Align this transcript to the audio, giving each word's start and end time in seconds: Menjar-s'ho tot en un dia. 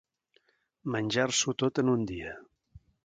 Menjar-s'ho 0.95 1.55
tot 1.65 1.83
en 1.83 1.93
un 1.97 2.09
dia. 2.13 2.33